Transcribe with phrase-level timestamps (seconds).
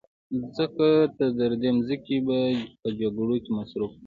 [0.57, 0.85] ځکه
[1.37, 2.39] تر دې مخکې به
[2.81, 3.97] په جګړو کې مصروف و